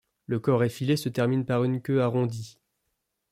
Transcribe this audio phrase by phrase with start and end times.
[0.25, 2.57] Le corps effilé se termine par une queue arrondie.